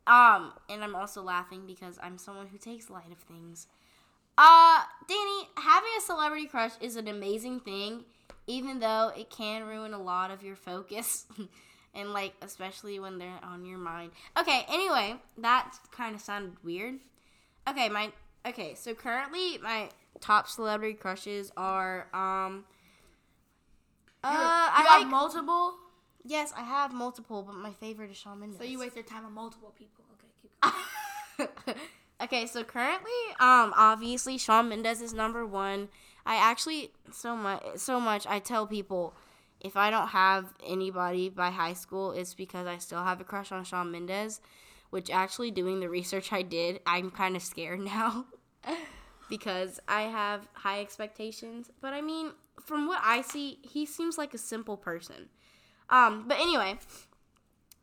Um, 0.07 0.53
and 0.71 0.83
I'm 0.83 0.95
also 0.95 1.23
laughing 1.23 1.65
because 1.67 1.99
I'm 2.03 2.17
someone 2.17 2.47
who 2.47 2.59
takes 2.59 2.89
light 2.89 3.11
of 3.13 3.19
things. 3.19 3.67
Uh, 4.39 4.83
Danny, 5.09 5.49
having 5.57 5.91
a 5.99 6.01
celebrity 6.01 6.47
crush 6.47 6.73
is 6.81 6.97
an 6.97 7.09
amazing 7.09 7.61
thing, 7.61 8.05
even 8.47 8.79
though 8.81 9.13
it 9.17 9.31
can 9.31 9.65
ruin 9.65 9.93
a 9.93 10.01
lot 10.01 10.31
of 10.31 10.43
your 10.43 10.57
focus. 10.57 11.27
and 11.97 12.13
like 12.13 12.35
especially 12.43 13.01
when 13.01 13.19
they're 13.19 13.41
on 13.43 13.65
your 13.65 13.79
mind. 13.79 14.13
Okay, 14.39 14.65
anyway, 14.69 15.17
that 15.39 15.73
kind 15.91 16.15
of 16.15 16.21
sounded 16.21 16.63
weird. 16.63 16.97
Okay, 17.69 17.89
my 17.89 18.13
okay. 18.47 18.75
So 18.75 18.95
currently, 18.95 19.59
my 19.59 19.89
top 20.21 20.49
celebrity 20.49 20.95
crushes 20.95 21.53
are 21.57 22.09
um. 22.13 22.65
Uh, 24.25 24.31
you 24.31 24.39
I 24.39 24.85
have 24.89 25.03
like 25.03 25.11
multiple, 25.11 25.75
yes, 26.25 26.53
I 26.57 26.63
have 26.63 26.93
multiple, 26.93 27.43
but 27.43 27.55
my 27.55 27.71
favorite 27.73 28.11
is 28.11 28.17
Shawn 28.17 28.41
Mendes. 28.41 28.59
so 28.59 28.65
you 28.65 28.79
waste 28.79 28.97
your 28.97 29.05
time 29.05 29.25
on 29.25 29.33
multiple 29.33 29.73
people. 29.79 30.05
Okay, 30.15 30.33
keep 31.39 31.65
going. 31.65 31.77
okay, 32.23 32.47
so 32.47 32.65
currently, 32.65 33.13
um, 33.39 33.73
obviously 33.77 34.37
Shawn 34.37 34.69
Mendes 34.69 35.01
is 35.01 35.15
number 35.15 35.47
one. 35.47 35.89
I 36.25 36.37
actually 36.37 36.91
so 37.13 37.37
much 37.37 37.63
so 37.77 38.01
much 38.01 38.27
I 38.27 38.41
tell 38.41 38.67
people 38.67 39.15
if 39.61 39.77
I 39.77 39.91
don't 39.91 40.09
have 40.09 40.55
anybody 40.67 41.29
by 41.29 41.51
high 41.51 41.73
school, 41.73 42.13
it's 42.13 42.35
because 42.35 42.67
I 42.67 42.79
still 42.79 43.05
have 43.05 43.21
a 43.21 43.25
crush 43.25 43.53
on 43.53 43.65
Shawn 43.65 43.91
Mendes. 43.91 44.41
Which 44.91 45.11
actually, 45.11 45.51
doing 45.51 45.81
the 45.81 45.89
research 45.89 46.33
I 46.33 46.43
did, 46.43 46.81
I'm 46.87 47.11
kind 47.11 47.37
of 47.37 47.43
scared 47.43 47.81
now 47.85 48.27
because 49.29 49.81
I 49.89 50.03
have 50.03 50.49
high 50.53 50.81
expectations. 50.81 51.71
But 51.81 51.93
I 51.93 52.01
mean, 52.01 52.33
from 52.65 52.87
what 52.87 53.01
I 53.03 53.23
see, 53.23 53.59
he 53.63 53.87
seems 53.87 54.19
like 54.19 54.35
a 54.35 54.39
simple 54.39 54.77
person. 54.77 55.29
Um, 55.89 56.25
but 56.27 56.39
anyway, 56.39 56.79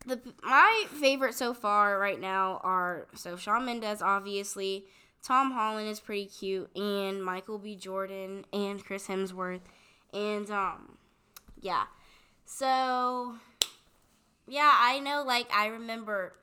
the 0.06 0.20
my 0.44 0.86
favorite 1.00 1.34
so 1.34 1.54
far 1.54 1.98
right 2.00 2.20
now 2.20 2.60
are 2.64 3.08
so 3.16 3.38
Shawn 3.38 3.66
Mendes 3.66 4.02
obviously, 4.02 4.86
Tom 5.22 5.52
Holland 5.52 5.88
is 5.88 6.00
pretty 6.00 6.26
cute, 6.26 6.70
and 6.76 7.24
Michael 7.24 7.58
B. 7.58 7.76
Jordan 7.76 8.46
and 8.52 8.84
Chris 8.84 9.08
Hemsworth, 9.08 9.62
and 10.14 10.50
um, 10.52 10.98
yeah, 11.62 11.84
so 12.46 13.36
yeah, 14.48 14.72
I 14.74 15.00
know. 15.00 15.24
Like 15.26 15.48
I 15.54 15.68
remember 15.68 16.34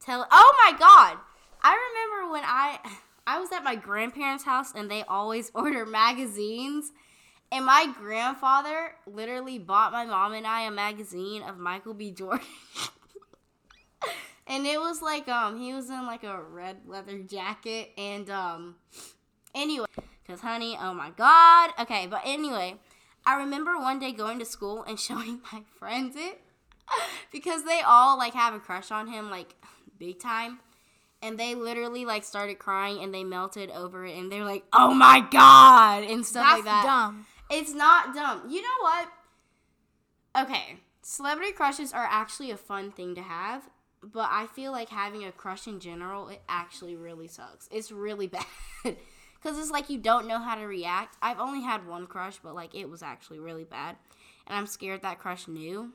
tell. 0.00 0.26
Oh 0.30 0.54
my 0.64 0.78
god, 0.78 1.16
I 1.62 1.74
remember 1.88 2.32
when 2.32 2.42
I 2.44 2.78
I 3.26 3.40
was 3.40 3.50
at 3.52 3.64
my 3.64 3.74
grandparents' 3.74 4.44
house 4.44 4.72
and 4.74 4.90
they 4.90 5.02
always 5.02 5.50
order 5.54 5.84
magazines. 5.84 6.92
And 7.50 7.64
my 7.64 7.92
grandfather 7.98 8.94
literally 9.06 9.58
bought 9.58 9.92
my 9.92 10.04
mom 10.04 10.32
and 10.32 10.46
I 10.46 10.62
a 10.62 10.70
magazine 10.70 11.42
of 11.42 11.58
Michael 11.58 11.94
B. 11.94 12.10
Jordan. 12.10 12.44
and 14.46 14.66
it 14.66 14.80
was 14.80 15.00
like 15.00 15.28
um 15.28 15.58
he 15.58 15.72
was 15.72 15.88
in 15.88 16.06
like 16.06 16.24
a 16.24 16.42
red 16.42 16.78
leather 16.86 17.18
jacket 17.18 17.90
and 17.96 18.28
um 18.30 18.74
anyway 19.54 19.86
cuz 20.26 20.40
honey, 20.40 20.76
oh 20.80 20.92
my 20.92 21.10
god. 21.10 21.70
Okay, 21.78 22.08
but 22.08 22.22
anyway, 22.24 22.80
I 23.24 23.36
remember 23.36 23.78
one 23.78 24.00
day 24.00 24.10
going 24.12 24.40
to 24.40 24.44
school 24.44 24.82
and 24.82 24.98
showing 25.08 25.40
my 25.52 25.62
friends 25.78 26.16
it 26.16 26.40
because 27.30 27.64
they 27.64 27.80
all 27.80 28.18
like 28.18 28.34
have 28.34 28.54
a 28.54 28.60
crush 28.60 28.90
on 28.90 29.06
him 29.06 29.30
like 29.30 29.54
big 29.98 30.18
time. 30.18 30.58
And 31.26 31.38
they 31.38 31.54
literally 31.54 32.04
like 32.04 32.24
started 32.24 32.58
crying 32.58 33.02
and 33.02 33.12
they 33.12 33.24
melted 33.24 33.70
over 33.70 34.06
it 34.06 34.16
and 34.16 34.30
they're 34.30 34.44
like, 34.44 34.64
"Oh 34.72 34.94
my 34.94 35.20
god!" 35.30 36.04
and 36.04 36.24
stuff 36.24 36.44
That's 36.44 36.56
like 36.58 36.64
that. 36.64 36.84
dumb. 36.84 37.26
It's 37.50 37.74
not 37.74 38.14
dumb. 38.14 38.48
You 38.48 38.62
know 38.62 38.68
what? 38.80 39.08
Okay, 40.38 40.76
celebrity 41.02 41.52
crushes 41.52 41.92
are 41.92 42.06
actually 42.08 42.50
a 42.50 42.56
fun 42.56 42.92
thing 42.92 43.14
to 43.14 43.22
have, 43.22 43.62
but 44.02 44.28
I 44.30 44.46
feel 44.46 44.70
like 44.72 44.88
having 44.90 45.24
a 45.24 45.32
crush 45.32 45.66
in 45.66 45.80
general, 45.80 46.28
it 46.28 46.42
actually 46.48 46.94
really 46.96 47.26
sucks. 47.28 47.68
It's 47.72 47.90
really 47.90 48.26
bad. 48.28 48.44
Because 48.82 49.58
it's 49.58 49.70
like 49.70 49.90
you 49.90 49.98
don't 49.98 50.26
know 50.26 50.38
how 50.38 50.54
to 50.56 50.64
react. 50.66 51.16
I've 51.22 51.40
only 51.40 51.62
had 51.62 51.86
one 51.86 52.06
crush, 52.06 52.38
but 52.42 52.54
like 52.54 52.74
it 52.74 52.88
was 52.90 53.02
actually 53.02 53.38
really 53.38 53.64
bad. 53.64 53.96
And 54.46 54.56
I'm 54.56 54.66
scared 54.66 55.02
that 55.02 55.18
crush 55.18 55.48
knew. 55.48 55.92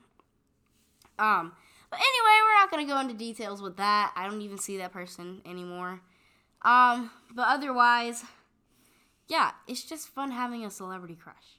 Um, 1.19 1.53
but 1.91 1.99
anyway, 1.99 2.39
we're 2.41 2.59
not 2.59 2.71
going 2.71 2.87
to 2.87 2.91
go 2.93 2.99
into 2.99 3.13
details 3.13 3.61
with 3.61 3.77
that. 3.77 4.11
I 4.15 4.27
don't 4.27 4.41
even 4.41 4.57
see 4.57 4.77
that 4.77 4.91
person 4.91 5.41
anymore. 5.45 6.01
Um, 6.63 7.11
but 7.35 7.47
otherwise, 7.47 8.23
yeah, 9.27 9.51
it's 9.67 9.83
just 9.83 10.07
fun 10.07 10.31
having 10.31 10.65
a 10.65 10.71
celebrity 10.71 11.15
crush. 11.21 11.57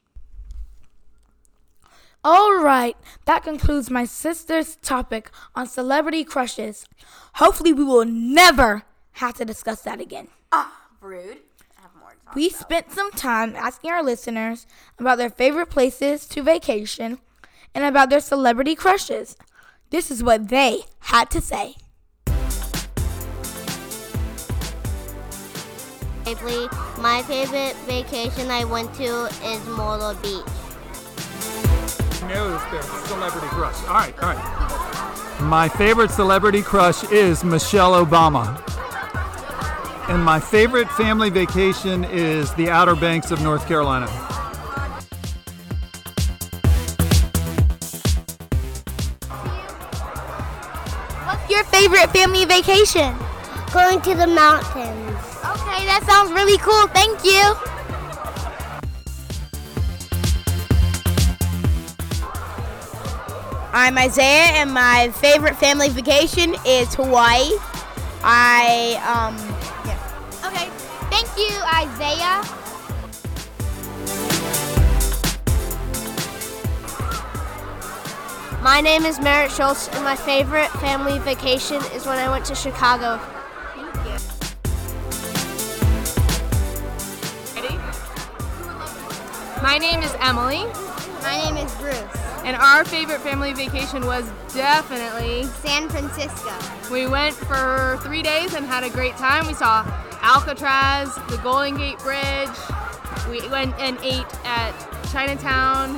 All 2.25 2.55
right, 2.61 2.95
that 3.25 3.43
concludes 3.43 3.89
my 3.89 4.05
sister's 4.05 4.77
topic 4.77 5.29
on 5.55 5.67
celebrity 5.67 6.23
crushes. 6.23 6.85
Hopefully, 7.35 7.73
we 7.73 7.83
will 7.83 8.05
never 8.05 8.83
have 9.13 9.33
to 9.35 9.45
discuss 9.45 9.81
that 9.81 9.99
again. 9.99 10.29
Ah, 10.51 10.73
rude. 11.01 11.39
I 11.77 11.81
have 11.81 11.91
more 11.99 12.11
to 12.11 12.25
talk 12.25 12.35
We 12.35 12.47
about. 12.47 12.59
spent 12.59 12.91
some 12.93 13.11
time 13.11 13.55
asking 13.57 13.91
our 13.91 14.01
listeners 14.01 14.65
about 14.97 15.17
their 15.17 15.29
favorite 15.29 15.69
places 15.69 16.25
to 16.27 16.41
vacation 16.41 17.19
and 17.75 17.83
about 17.83 18.09
their 18.09 18.21
celebrity 18.21 18.73
crushes. 18.75 19.35
This 19.93 20.09
is 20.09 20.23
what 20.23 20.47
they 20.49 20.79
had 21.01 21.29
to 21.29 21.39
say. 21.39 21.75
Briefly, 26.23 26.67
my 26.99 27.21
favorite 27.27 27.75
vacation 27.85 28.49
I 28.49 28.63
went 28.63 28.91
to 28.95 29.25
is 29.43 29.63
Myrtle 29.67 30.15
Beach. 30.15 30.43
knows 32.27 32.59
their 32.71 32.81
celebrity 33.05 33.45
crush. 33.49 33.79
All 33.83 33.93
right, 33.93 34.17
all 34.23 34.33
right. 34.33 35.41
My 35.41 35.69
favorite 35.69 36.09
celebrity 36.09 36.63
crush 36.63 37.03
is 37.11 37.43
Michelle 37.43 38.03
Obama. 38.03 38.59
And 40.09 40.23
my 40.23 40.39
favorite 40.39 40.89
family 40.93 41.29
vacation 41.29 42.03
is 42.05 42.51
the 42.55 42.67
Outer 42.67 42.95
Banks 42.95 43.29
of 43.29 43.43
North 43.43 43.67
Carolina. 43.67 44.07
Favorite 51.83 52.09
family 52.11 52.45
vacation? 52.45 53.13
Going 53.73 53.99
to 54.01 54.15
the 54.15 54.27
mountains. 54.27 55.19
Okay, 55.43 55.83
that 55.83 56.01
sounds 56.07 56.31
really 56.31 56.57
cool. 56.59 56.87
Thank 56.87 57.25
you. 57.25 57.43
I'm 63.73 63.97
Isaiah, 63.97 64.61
and 64.61 64.71
my 64.71 65.09
favorite 65.15 65.57
family 65.57 65.89
vacation 65.89 66.55
is 66.65 66.93
Hawaii. 66.95 67.51
I, 68.23 68.95
um, 69.03 69.35
yeah. 69.85 70.47
Okay, 70.47 70.69
thank 71.09 71.27
you, 71.37 71.51
Isaiah. 71.67 72.62
My 78.63 78.79
name 78.79 79.03
is 79.03 79.19
Merritt 79.19 79.51
Schultz, 79.51 79.89
and 79.89 80.05
my 80.05 80.15
favorite 80.15 80.69
family 80.79 81.19
vacation 81.19 81.81
is 81.93 82.05
when 82.05 82.17
I 82.17 82.29
went 82.29 82.45
to 82.45 82.55
Chicago. 82.55 83.19
Ready? 87.53 87.75
My 89.61 89.77
name 89.77 90.01
is 90.01 90.15
Emily, 90.21 90.63
My 91.21 91.43
name 91.43 91.57
is 91.57 91.75
Bruce. 91.75 91.97
and 92.45 92.55
our 92.55 92.85
favorite 92.85 93.19
family 93.19 93.51
vacation 93.51 94.05
was 94.05 94.23
definitely 94.53 95.43
San 95.61 95.89
Francisco. 95.89 96.53
we 96.89 97.05
went 97.05 97.35
for 97.35 97.99
three 98.01 98.21
days 98.21 98.53
and 98.53 98.65
had 98.65 98.85
a 98.85 98.89
great 98.89 99.17
time. 99.17 99.45
We 99.45 99.55
saw 99.55 99.83
Alcatraz, 100.21 101.13
the 101.27 101.37
Golden 101.43 101.75
Gate 101.75 101.99
Bridge. 101.99 102.57
We 103.29 103.45
went 103.49 103.77
and 103.77 103.97
ate 104.03 104.23
at 104.45 104.71
Chinatown, 105.11 105.97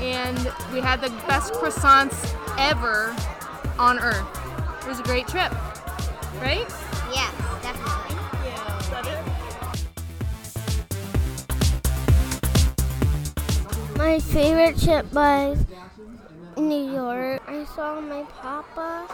and 0.00 0.38
we 0.72 0.80
had 0.80 1.00
the 1.00 1.10
best 1.26 1.52
croissants 1.54 2.34
ever. 2.58 3.14
on 3.78 3.98
earth. 4.00 4.26
It 4.82 4.88
was 4.88 4.98
a 4.98 5.04
great 5.04 5.28
trip, 5.28 5.52
right? 6.40 6.66
Yes, 7.12 7.32
definitely. 7.62 8.16
My 13.96 14.18
favorite 14.18 14.80
trip 14.80 15.12
was 15.12 15.64
New 16.56 16.92
York. 16.92 17.42
I 17.46 17.64
saw 17.76 18.00
my 18.00 18.22
papa. 18.24 19.08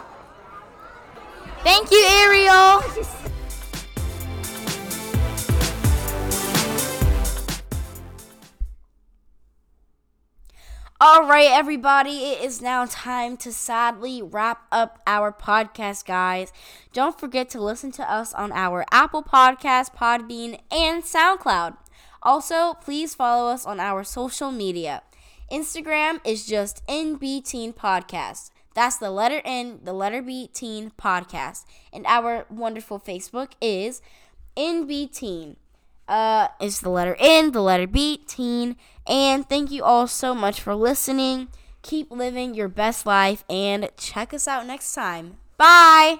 Thank 1.63 1.91
you, 1.91 2.03
Ariel. 2.07 2.81
All 11.01 11.27
right, 11.27 11.49
everybody, 11.51 12.31
it 12.31 12.41
is 12.41 12.61
now 12.61 12.85
time 12.85 13.35
to 13.37 13.51
sadly 13.51 14.21
wrap 14.21 14.65
up 14.71 15.01
our 15.05 15.29
podcast, 15.29 16.05
guys. 16.05 16.53
Don't 16.93 17.19
forget 17.19 17.49
to 17.49 17.59
listen 17.59 17.91
to 17.91 18.09
us 18.09 18.33
on 18.33 18.53
our 18.53 18.85
Apple 18.93 19.21
Podcast, 19.21 19.93
Podbean, 19.93 20.57
and 20.71 21.03
SoundCloud. 21.03 21.75
Also, 22.23 22.75
please 22.75 23.13
follow 23.13 23.51
us 23.51 23.65
on 23.65 23.81
our 23.81 24.05
social 24.05 24.53
media. 24.53 25.01
Instagram 25.51 26.21
is 26.25 26.45
just 26.45 26.81
NB 26.87 27.43
Teen 27.43 27.73
Podcast. 27.73 28.51
That's 28.73 28.95
the 28.95 29.11
letter 29.11 29.41
N, 29.43 29.81
the 29.83 29.91
letter 29.91 30.21
B 30.21 30.49
Teen 30.53 30.93
Podcast. 30.97 31.65
And 31.91 32.05
our 32.05 32.45
wonderful 32.49 33.01
Facebook 33.01 33.51
is 33.59 34.01
NB 34.55 35.13
Teen. 35.13 35.57
Uh, 36.07 36.49
it's 36.59 36.79
the 36.79 36.89
letter 36.89 37.15
N, 37.19 37.51
the 37.51 37.61
letter 37.61 37.87
B, 37.87 38.17
teen. 38.27 38.75
And 39.07 39.47
thank 39.47 39.71
you 39.71 39.83
all 39.83 40.07
so 40.07 40.33
much 40.33 40.61
for 40.61 40.73
listening. 40.75 41.49
Keep 41.81 42.11
living 42.11 42.55
your 42.55 42.67
best 42.67 43.05
life 43.05 43.43
and 43.49 43.89
check 43.97 44.33
us 44.33 44.47
out 44.47 44.65
next 44.65 44.93
time. 44.93 45.37
Bye. 45.57 46.17